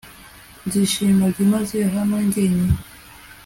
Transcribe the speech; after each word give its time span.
Nzishima 0.65 1.23
byimazeyo 1.31 1.87
hano 1.95 2.15
jyenyine 2.31 2.75